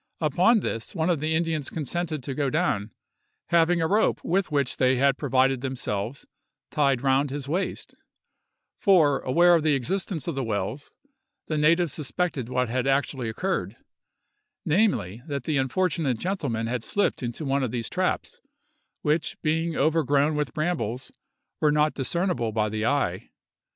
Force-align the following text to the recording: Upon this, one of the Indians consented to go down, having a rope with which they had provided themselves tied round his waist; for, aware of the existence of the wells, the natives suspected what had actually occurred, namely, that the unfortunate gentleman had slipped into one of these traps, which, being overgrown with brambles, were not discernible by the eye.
Upon 0.19 0.61
this, 0.61 0.95
one 0.95 1.11
of 1.11 1.19
the 1.19 1.35
Indians 1.35 1.69
consented 1.69 2.23
to 2.23 2.33
go 2.33 2.49
down, 2.49 2.89
having 3.49 3.83
a 3.83 3.87
rope 3.87 4.19
with 4.23 4.51
which 4.51 4.77
they 4.77 4.95
had 4.95 5.15
provided 5.15 5.61
themselves 5.61 6.25
tied 6.71 7.01
round 7.03 7.29
his 7.29 7.47
waist; 7.47 7.93
for, 8.79 9.19
aware 9.19 9.53
of 9.53 9.61
the 9.61 9.75
existence 9.75 10.27
of 10.27 10.33
the 10.33 10.43
wells, 10.43 10.91
the 11.45 11.55
natives 11.59 11.93
suspected 11.93 12.49
what 12.49 12.67
had 12.67 12.87
actually 12.87 13.29
occurred, 13.29 13.75
namely, 14.65 15.21
that 15.27 15.43
the 15.43 15.57
unfortunate 15.57 16.17
gentleman 16.17 16.65
had 16.65 16.83
slipped 16.83 17.21
into 17.21 17.45
one 17.45 17.61
of 17.61 17.69
these 17.69 17.87
traps, 17.87 18.41
which, 19.03 19.37
being 19.43 19.75
overgrown 19.75 20.35
with 20.35 20.51
brambles, 20.55 21.11
were 21.59 21.71
not 21.71 21.93
discernible 21.93 22.51
by 22.51 22.69
the 22.69 22.83
eye. 22.87 23.29